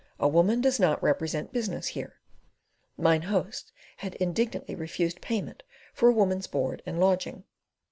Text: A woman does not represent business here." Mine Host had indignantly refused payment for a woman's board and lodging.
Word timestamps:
A 0.19 0.27
woman 0.27 0.61
does 0.61 0.79
not 0.79 1.03
represent 1.03 1.53
business 1.53 1.89
here." 1.89 2.15
Mine 2.97 3.21
Host 3.21 3.71
had 3.97 4.15
indignantly 4.15 4.73
refused 4.73 5.21
payment 5.21 5.61
for 5.93 6.09
a 6.09 6.15
woman's 6.15 6.47
board 6.47 6.81
and 6.87 6.99
lodging. 6.99 7.43